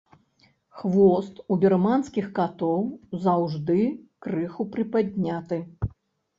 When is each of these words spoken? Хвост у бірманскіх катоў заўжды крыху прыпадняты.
Хвост 0.79 1.35
у 1.47 1.57
бірманскіх 1.65 2.31
катоў 2.41 2.81
заўжды 3.29 3.79
крыху 4.27 4.69
прыпадняты. 4.75 5.65